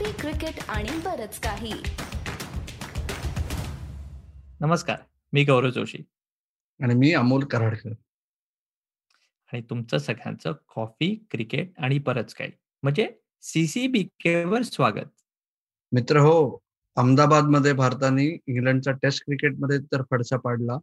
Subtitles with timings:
[0.00, 1.72] Coffee cricket आणि बरच काही.
[4.60, 4.96] नमस्कार
[5.32, 5.98] मी गौरव जोशी.
[6.82, 7.90] आणि मी अमोल कराडकर.
[9.52, 12.50] आणि तुमचं सगळ्यांचं कॉफी क्रिकेट आणि बरंच काही.
[12.82, 15.22] म्हणजे सीसीबीकेवर स्वागत.
[15.92, 16.58] मित्र हो
[16.96, 20.78] अहमदाबादमध्ये भारताने इंग्लंडचा टेस्ट क्रिकेटमध्ये तर फडशा पाडला.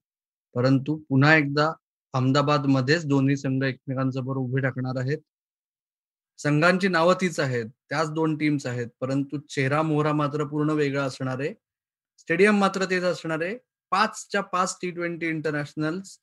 [0.54, 1.72] परंतु पुन्हा एकदा
[2.14, 5.18] अहमदाबाद मध्येच दोन्ही संघ एकमेकांसमोर उभे टाकणार आहेत.
[6.40, 11.40] संघांची नावं तीच आहेत त्याच दोन टीम्स आहेत परंतु चेहरा मोहरा मात्र पूर्ण वेगळा असणार
[11.40, 11.54] आहे.
[12.20, 13.58] स्टेडियम मात्र तेच असणार आहे.
[13.92, 16.18] पाचच्या पाच टी ट्वेंटी इंटरनॅशनल्स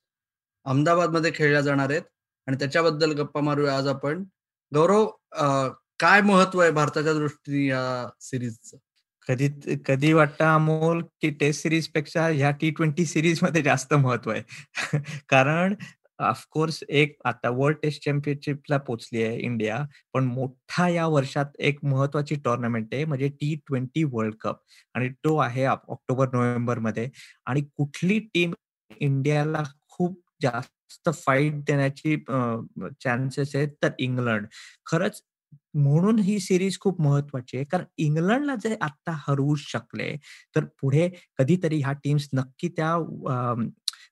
[0.66, 2.02] अहमदाबादमध्ये खेळल्या जाणार आहेत
[2.48, 4.24] आणि त्याच्याबद्दल गप्पा मारूया आज आपण.
[4.72, 5.06] गौरव
[6.00, 8.76] काय महत्त्व आहे भारताच्या दृष्टीने या सिरीजचं
[9.28, 9.48] कधी
[9.86, 14.42] कधी वाटतं अमोल की टेस्ट सिरीजपेक्षा ह्या टी ट्वेंटी सिरीजमध्ये जास्त महत्त्व आहे?
[15.28, 15.74] कारण
[16.18, 19.78] ऑफकोर्स एक आता वर्ल्ड टेस्ट चॅम्पियनशिपला पोहोचली आहे इंडिया.
[20.14, 24.60] पण मोठा या वर्षात एक महत्वाची टुर्नामेंट आहे म्हणजे टी ट्वेंटी वर्ल्ड कप
[24.94, 27.08] आणि तो आहे ऑक्टोबर नोव्हेंबरमध्ये.
[27.46, 28.52] आणि कुठली टीम
[29.00, 32.16] इंडियाला खूप जास्त फाईट देण्याची
[33.02, 34.46] चान्सेस आहेत तर इंग्लंड.
[34.86, 35.22] खरंच
[35.74, 37.64] म्हणून ही सिरीज खूप महत्वाची आहे.
[37.64, 40.14] कारण इंग्लंडला जे आता हरवू शकले
[40.56, 42.96] तर पुढे कधीतरी ह्या टीम्स नक्की त्या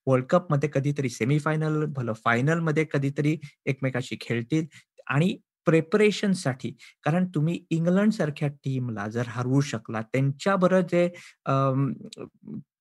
[0.06, 4.66] वर्ल्ड कपमध्ये कधीतरी सेमीफायनल भलं फायनलमध्ये कधीतरी एकमेकाशी खेळतील
[5.06, 6.70] आणि प्रेपरेशनसाठी
[7.04, 11.08] कारण तुम्ही इंग्लंड सारख्या टीमला जर हरवू शकला त्यांच्याबरोबर जे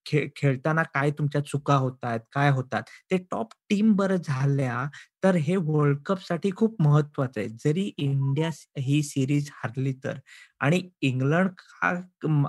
[0.05, 4.85] खेळ खेळताना काय तुमच्या चुका होतात काय होतात ते टॉप टीम बरं झाल्या
[5.23, 7.49] तर हे वर्ल्ड कपसाठी खूप महत्वाचं आहे.
[7.65, 10.17] जरी इंडिया ही सिरीज हरली तर.
[10.61, 11.91] आणि इंग्लंड हा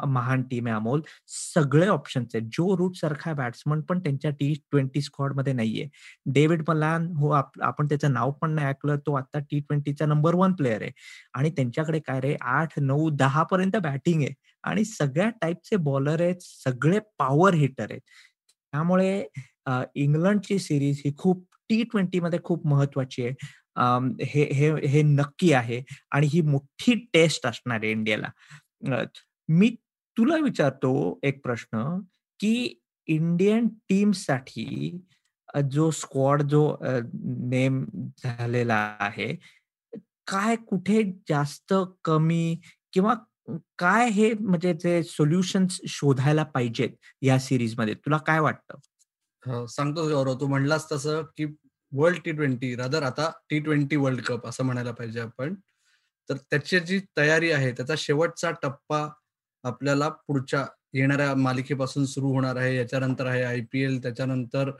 [0.07, 1.03] महान टीम आहे अमोल.
[1.29, 2.49] सगळे ऑप्शन्स आहेत.
[2.53, 5.89] जो रूट सारखा बॅट्समन पण त्यांच्या टी ट्वेंटी स्क्वॉडमध्ये नाहीये.
[6.35, 10.53] डेव्हिड मलान हो आपण त्याचं नाव पण नाही ऐकलं तो आता टी ट्वेंटीचा नंबर वन
[10.55, 10.91] प्लेअर आहे.
[11.35, 14.35] आणि त्यांच्याकडे काय रे आठ नऊ दहा पर्यंत बॅटिंग आहे.
[14.65, 18.01] आणि सगळ्या टाईपचे बॉलर आहेत सगळे पॉवर हिटर आहेत.
[18.73, 19.25] त्यामुळे
[19.95, 23.35] इंग्लंडची सिरीज ही खूप टी ट्वेंटी मध्ये खूप महत्वाची आहे.
[24.25, 28.29] हे हे हे नक्की आहे आणि ही मोठी टेस्ट असणार आहे इंडियाला.
[29.49, 29.71] मी
[30.17, 31.99] तुला विचारतो एक प्रश्न
[32.41, 32.75] की
[33.09, 34.99] इंडियन टीमसाठी
[35.71, 36.77] जो स्क्वॉड जो
[37.51, 37.85] नेम
[38.25, 39.35] झालेला आहे
[40.27, 41.75] काय कुठे जास्त
[42.05, 42.61] कमी
[42.93, 43.15] किंवा
[43.79, 46.91] काय हे म्हणजे जे सोल्युशन्स शोधायला पाहिजेत
[47.23, 48.79] या सिरीजमध्ये तुला काय वाटतं?
[49.47, 51.45] सांगतो गौरव तू म्हणलास तसं की
[51.93, 55.55] वर्ल्ड टी ट्वेंटी रादर आता टी ट्वेंटी वर्ल्ड कप असं म्हणायला पाहिजे आपण.
[56.29, 59.07] तर त्याची जी तयारी आहे त्याचा शेवटचा टप्पा
[59.65, 60.65] आपल्याला पुढच्या
[60.95, 62.77] येणाऱ्या मालिकेपासून सुरू होणार आहे.
[62.77, 64.71] याच्यानंतर आहे आय पी एल त्याच्यानंतर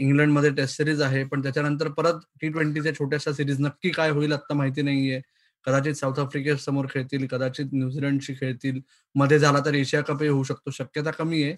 [0.00, 1.24] इंग्लंडमध्ये टेस्ट सिरीज आहे.
[1.24, 5.20] पण त्याच्यानंतर परत टी ट्वेंटीच्या छोट्याशा सिरीज नक्की काय होईल आता माहिती नाहीये.
[5.66, 8.80] कदाचित साऊथ आफ्रिके समोर खेळतील कदाचित न्यूझीलंडशी खेळतील.
[9.14, 11.54] मध्ये झाला तर एशिया कपही होऊ शकतो शक्यता कमी आहे.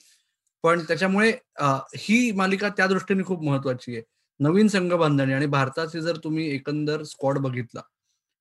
[0.64, 1.30] पण त्याच्यामुळे
[1.98, 4.02] ही मालिका त्या दृष्टीने खूप महत्वाची आहे.
[4.40, 7.80] नवीन संघ बांधणी आणि भारताचे जर तुम्ही एकंदर स्क्वॉड बघितला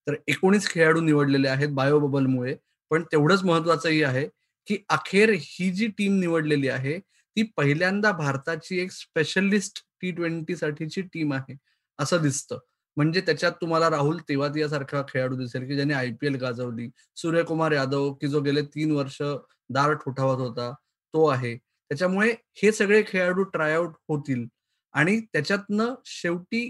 [0.08, 2.56] तर एकोणीस खेळाडू निवडलेले आहेत बायो बबलमुळे
[2.92, 4.28] पण तेवढंच महत्वाचंही आहे
[4.68, 11.02] की अखेर ही जी टीम निवडलेली आहे ती पहिल्यांदा भारताची एक स्पेशलिस्ट टी ट्वेंटी साठीची
[11.14, 11.56] टीम आहे
[12.00, 12.58] असं दिसतं.
[12.98, 16.90] म्हणजे त्याच्यात तुम्हाला राहुल तेवातिया सारखा खेळाडू दिसेल की ज्याने आयपीएल गाजवली.
[17.16, 19.22] सूर्यकुमार यादव की जो गेले तीन वर्ष
[19.70, 20.72] दार ठोठावत होता
[21.14, 21.58] तो आहे.
[21.94, 22.30] त्याच्यामुळे
[22.62, 24.46] हे सगळे खेळाडू ट्रायआउट होतील.
[24.94, 26.68] आणि त्याच्यातनं शेवटी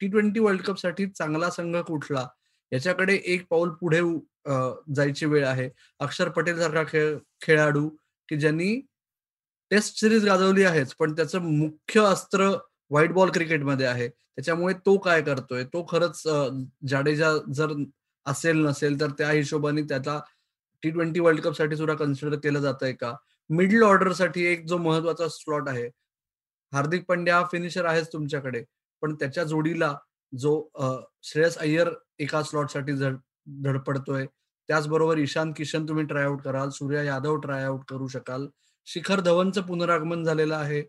[0.00, 2.26] टी ट्वेंटी वर्ल्ड कपसाठी चांगला संघ कुठला?
[2.72, 4.00] याच्याकडे एक पाऊल पुढे
[4.96, 5.68] जायची वेळ आहे.
[6.00, 7.88] अक्षर पटेल सारखा खेळ खेळाडू
[8.28, 8.74] की ज्यांनी
[9.70, 12.48] टेस्ट सिरीज गाजवली आहेच पण त्याचं मुख्य अस्त्र
[12.90, 14.08] व्हाईट बॉल क्रिकेटमध्ये आहे.
[14.08, 15.64] त्याच्यामुळे तो काय करतोय?
[15.64, 16.22] तो खरंच
[16.88, 17.72] जाडेजा जर
[18.26, 20.20] असेल नसेल तर त्या हिशोबाने त्याचा
[20.82, 23.14] टी ट्वेंटी वर्ल्ड कपसाठी सुद्धा कन्सिडर केलं जात आहे का?
[23.50, 25.86] मिडल ऑर्डरसाठी एक जो महत्त्वाचा स्लॉट आहे.
[26.72, 28.62] हार्दिक पांड्या हा फिनिशर आहेच तुमच्याकडे.
[29.02, 29.94] पण त्याच्या जोडीला
[30.32, 30.52] जो
[31.24, 32.92] श्रेयस अय्यर एका स्लॉटसाठी
[33.64, 34.26] धडपडतोय.
[34.68, 36.70] त्याचबरोबर ईशान किशन तुम्ही ट्रायआउट कराल.
[36.70, 38.46] सूर्या यादव ट्रायआउट करू शकाल.
[38.88, 40.82] शिखर धवनचं पुनरागमन झालेलं आहे.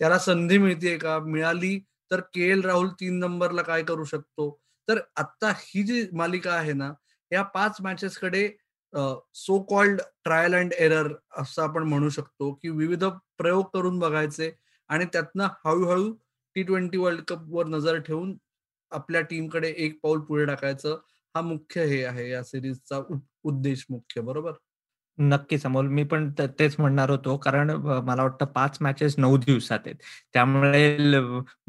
[0.00, 1.18] त्याला संधी मिळते का?
[1.18, 1.78] मिळाली
[2.10, 4.50] तर के एल राहुल तीन नंबरला काय करू शकतो?
[4.88, 6.92] तर आता ही जी मालिका आहे ना
[7.30, 8.48] या पाच मॅचेस कडे
[9.34, 13.04] so called trial and error असं आपण म्हणू शकतो की विविध
[13.38, 14.52] प्रयोग करून बघायचे
[14.88, 16.12] आणि त्यातनं हळूहळू
[16.54, 18.36] टी ट्वेंटी वर्ल्ड कप वर नजर ठेवून
[18.90, 20.98] आपल्या टीमकडे एक पाऊल पुढे टाकायचं
[21.34, 23.00] हा मुख्य हे आहे या सिरीजचा
[23.44, 24.52] उद्देश मुख्य बरोबर?
[25.18, 25.86] नक्कीच अमोल.
[25.88, 27.36] मी पण तेच म्हणणार होतो.
[27.36, 27.70] कारण
[28.06, 29.96] मला वाटतं पाच मॅचेस नऊ दिवसात आहेत.
[30.34, 31.20] त्यामुळे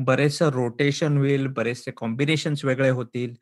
[0.06, 3.34] बरेचसं रोटेशन होईल, बरेचसे कॉम्बिनेशन्स वेगळे होतील.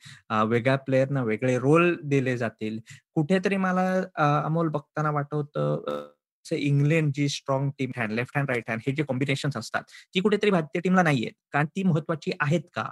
[0.49, 2.79] वेगळ्या प्लेयरना वेगळे रोल दिले जातील.
[3.15, 3.89] कुठेतरी मला
[4.45, 6.11] अमोल बघताना वाटत होतं
[6.51, 9.83] इंग्लंड जी strong team hand left hand right hand हे जे कॉम्बिनेशन असतात
[10.15, 11.33] ती कुठेतरी भारतीय टीमला नाहीयेत.
[11.53, 12.85] कारण ती महत्वाची आहेत का?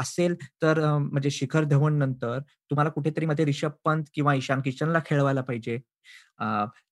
[0.00, 2.38] असेल तर म्हणजे शिखर धवन नंतर
[2.70, 5.78] तुम्हाला कुठेतरी मध्ये रिषभ पंत किंवा ईशान किशनला खेळवायला पाहिजे.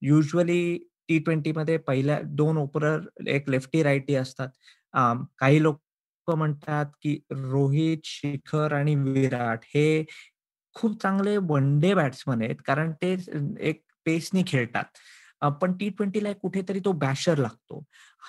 [0.02, 0.76] युजली
[1.08, 4.48] टी ट्वेंटी मध्ये पहिल्या दोन ओपनर एक लेफ्टी राईटी असतात.
[5.38, 5.80] काही लोक
[6.28, 10.04] म्हणतात की रोहित शिखर आणि विराट हे
[10.76, 12.56] खूप चांगले वन डे बॅट्समन आहेत.
[12.66, 13.16] कारण ते
[13.68, 14.84] एक पेसनी खेळतात.
[15.48, 17.84] पण टी ट्वेंटीला कुठेतरी तो बॅशर लागतो.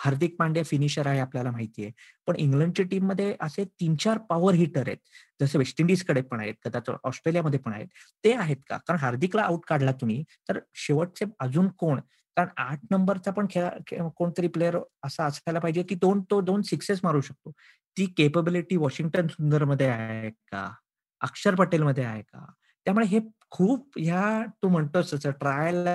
[0.06, 1.92] हार्दिक पांड्या फिनिशर आहे आपल्याला माहितीये.
[2.28, 4.98] पण इंग्लंडच्या टीममध्ये असे तीन चार पॉवर हिटर आहेत.
[5.42, 7.88] जसे वेस्ट इंडिजकडे पण आहेत कदाचित ऑस्ट्रेलियामध्ये पण आहेत.
[8.24, 8.78] ते आहेत का?
[8.78, 12.00] कारण हार्दिकला आउट काढला तुम्ही तर शेवटचे अजून कोण?
[12.38, 13.68] कारण आठ नंबरचा पण खेळ
[14.16, 17.52] कोणतरी प्लेअर असा असायला पाहिजे की दोन तो दोन सिक्सेस मारू शकतो.
[17.98, 20.74] ती केपेबिलिटी वॉशिंग्टन सुंदरमध्ये आहे का?
[21.22, 22.46] अक्षर पटेल मध्ये आहे का?
[22.86, 23.20] त्यामुळे हे
[23.52, 25.88] खूप ह्या तू म्हणतोस ट्रायल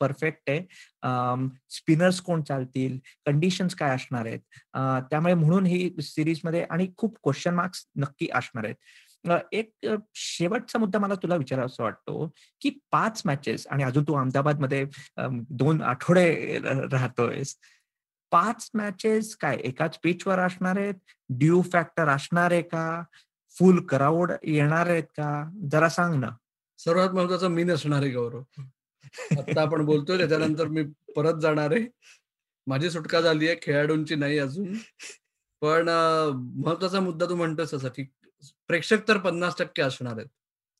[0.00, 0.60] परफेक्ट आहे.
[1.70, 2.98] स्पिनर्स कोण चालतील?
[3.26, 4.40] कंडिशन्स काय असणार आहेत?
[5.10, 8.74] त्यामुळे म्हणून ही सिरीजमध्ये आणि खूप क्वेश्चन मार्क्स नक्की असणार आहेत.
[9.52, 9.70] एक
[10.14, 12.26] शेवटचा मुद्दा मला तुला विचारायचा वाटतो
[12.62, 14.84] की पाच मॅचेस आणि अजून तू अहमदाबादमध्ये
[15.50, 16.58] दोन आठवडे
[16.92, 17.54] राहतोयस.
[18.32, 20.94] पाच मॅचेस काय एकाच पिचवर असणार आहेत?
[21.38, 23.02] ड्यू फॅक्टर असणार आहे का?
[23.56, 25.44] फुल क्राऊड येणार आहेत का?
[25.72, 26.28] जरा सांग ना.
[26.78, 28.42] सर्वात महत्वाचं मी नसणार आहे गौरव.
[29.38, 30.82] आता आपण बोलतोय त्याच्यानंतर मी
[31.16, 31.86] परत जाणार आहे.
[32.66, 34.74] माझी सुटका झाली आहे खेळाडूंची नाही अजून.
[35.62, 35.88] पण
[36.64, 38.04] महत्त्वाचा मुद्दा तू म्हणतोस असा की
[38.68, 40.28] प्रेक्षक तर पन्नास टक्के असणार आहेत.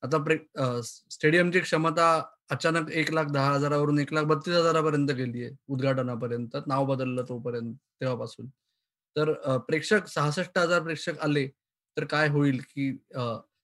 [0.02, 2.06] आता स्टेडियमची क्षमता
[2.50, 7.74] अचानक एक लाख दहा हजारावरून एक लाख बत्तीस हजारापर्यंत गेली आहे उद्घाटनापर्यंत नाव बदललं तोपर्यंत
[8.00, 8.46] तेव्हापासून.
[9.16, 9.32] तर
[9.68, 11.46] प्रेक्षक सहासष्ट हजार प्रेक्षक आले
[11.96, 12.90] तर काय होईल की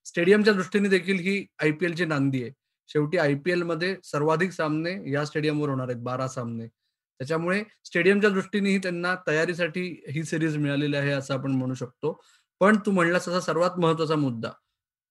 [0.05, 2.51] स्टेडियमच्या दृष्टीने देखील ही आयपीएलची नांदी आहे.
[2.89, 6.67] शेवटी आयपीएलमध्ये सर्वाधिक सामने या स्टेडियमवर होणार आहेत बारा सामने.
[6.67, 9.83] त्याच्यामुळे स्टेडियमच्या दृष्टीनेही त्यांना तयारीसाठी
[10.13, 12.19] ही सिरीज मिळालेली आहे असं आपण म्हणू शकतो.
[12.61, 14.49] पण तू म्हणलास असा सर्वात महत्त्वाचा मुद्दा.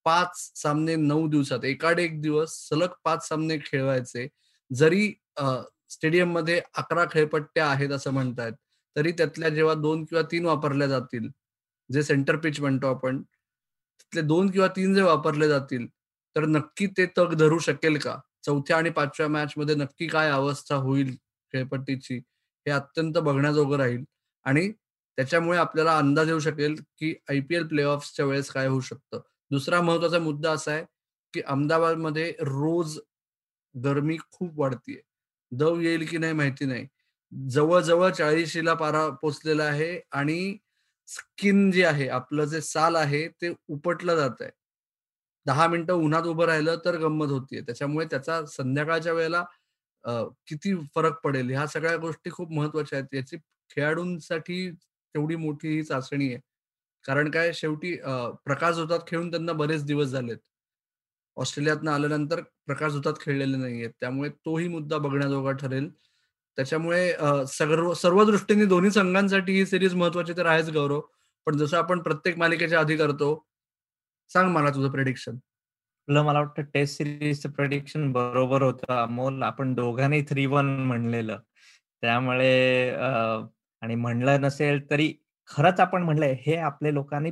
[0.06, 4.26] पाच सामने नऊ दिवसात एकाड एक दिवस सलग पाच सामने खेळवायचे.
[4.70, 5.12] जरी
[5.90, 8.52] स्टेडियममध्ये अकरा खेळपट्ट्या आहेत असं म्हणतायत
[8.96, 11.28] तरी त्यातल्या जेव्हा दोन किंवा तीन वापरल्या जातील
[11.90, 15.86] जे सेंटर पिच म्हणतो आपण तिथले दोन किंवा तीन जे वापरले जातील
[16.36, 18.16] तर नक्की ते तग धरू शकेल का?
[18.44, 21.14] चौथ्या आणि पाचव्या मॅच मध्ये नक्की काय अवस्था होईल
[21.54, 22.16] खेळपट्टीची
[22.66, 24.04] हे अत्यंत बघण्याजोगं राहील.
[24.46, 24.70] आणि
[25.18, 29.20] त्याच्यामुळे आपल्याला अंदाज येऊ शकेल की आयपीएल प्ले ऑफच्या वेळेस काय होऊ शकतं.
[29.50, 30.84] दुसरा महत्त्वाचा मुद्दा असा आहे
[31.34, 32.98] की अहमदाबादमध्ये रोज
[33.74, 35.00] गरमी खूप वाढतीये.
[35.52, 36.86] दव येईल की नाही माहिती नाही.
[37.32, 40.56] जवळजवळ चाळीशीला पारा पोचलेला आहे आणि
[41.08, 44.50] स्किन जे आहे आपलं जे साल आहे ते उपटलं जात आहे
[45.46, 47.60] दहा मिनिटं उन्हात उभं राहिलं तर गंमत होतीये.
[47.62, 49.42] त्याच्यामुळे त्याचा संध्याकाळच्या वेळेला
[50.48, 51.50] किती फरक पडेल?
[51.50, 53.14] ह्या सगळ्या गोष्टी खूप महत्त्वाच्या आहेत.
[53.14, 53.36] याची
[53.70, 56.40] खेळाडूंसाठी तेवढी मोठी ही चाचणी आहे.
[57.04, 57.52] कारण काय?
[57.54, 57.94] शेवटी
[58.46, 60.38] प्रकाश होतात खेळून त्यांना बरेच दिवस झालेत.
[61.36, 63.90] ऑस्ट्रेलियातनं आल्यानंतर प्रकाश होतात खेळलेले नाहीयेत.
[64.00, 65.90] त्यामुळे तोही मुद्दा बघण्याजोगा ठरेल.
[66.58, 71.00] त्याच्यामुळे सर्व सर्व दृष्टीने दोन्ही संघांसाठी ही सिरीज महत्वाची तर आहेच गौरव.
[71.46, 73.28] पण जसं आपण प्रत्येक मालिकेच्या आधी करतो
[74.30, 79.42] सांग मला तुझं प्रेडिक्शन तुला मला वाटतं टेस्ट सिरीजचं प्रेडिक्शन बरोबर होतं अमोल.
[79.42, 81.38] आपण दोघांनी थ्री वन म्हणलेलं.
[82.02, 82.90] त्यामुळे
[83.82, 85.12] आणि म्हणलं नसेल तरी
[85.50, 87.30] खरंच आपण म्हणलंय हे आपले लोकांनी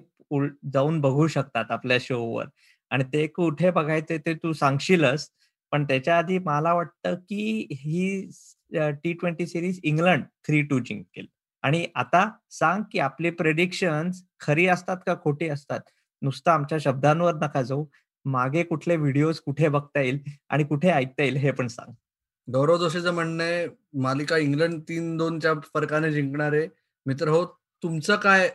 [0.72, 2.46] जाऊन बघू शकतात आपल्या शोवर
[2.90, 5.28] आणि ते कुठे बघायचे ते तू सांगशीलच
[5.72, 8.30] पण त्याच्या आधी मला वाटतं की ही
[8.70, 11.26] T twenty series England three two जिंकेल
[11.64, 15.80] आणि आता सांग की आपले प्रेडिक्शन खरी असतात का खोटी असतात?
[16.22, 17.84] नुसतं आमच्या शब्दांवर नका जाऊ.
[18.24, 20.18] मागे कुठले व्हिडिओज कुठे बघता येईल
[20.50, 21.92] आणि कुठे ऐकता येईल हे पण सांग.
[22.48, 23.66] गौरव जोशीचं म्हणणं आहे
[24.02, 26.68] मालिका इंग्लंड तीन दोनच्या फरकाने जिंकणार आहे
[27.06, 27.44] मित्र हो
[27.82, 28.48] तुमचं काय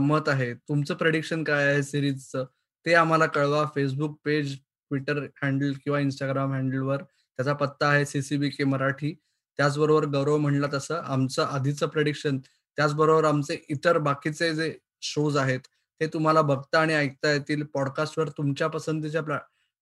[0.00, 0.52] मत आहे?
[0.54, 2.44] तुमचं प्रेडिक्शन काय आहे सिरीजचं
[2.86, 3.64] ते आम्हाला कळवा.
[3.74, 9.14] फेसबुक पेज ट्विटर हँडल किंवा इंस्टाग्राम हँडलवर त्याचा पत्ता आहे सीसीबी के मराठी.
[9.58, 12.38] त्याचबरोबर गौरव म्हणला तसं आमचं आधीचं प्रेडिक्शन
[12.78, 15.60] त्याचबरोबर आमचे इतर बाकीचे जे शोज आहेत
[16.00, 17.62] ते तुम्हाला बघता आणि ऐकता येतील.
[17.74, 19.38] पॉडकास्टवर तुमच्या पसंतीच्या प्लॅ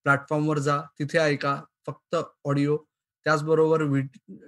[0.07, 2.77] प्लॅटफॉर्मवर जा तिथे ऐका फक्त ऑडिओ
[3.27, 3.83] त्याचबरोबर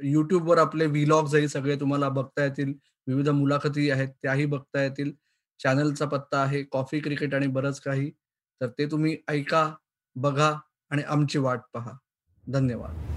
[0.03, 2.73] युट्यूबवर आपले व्हिलॉग्सही सगळे तुम्हाला बघता येतील.
[3.07, 5.13] विविध मुलाखती आहेत त्याही बघता येतील.
[5.61, 8.11] चॅनलचा पत्ता आहे कॉफी क्रिकेट आणि बरंच काही.
[8.61, 9.71] तर ते तुम्ही ऐका
[10.17, 10.53] बघा
[10.91, 11.93] आणि आमची वाट पहा.
[12.47, 13.14] धन्यवाद.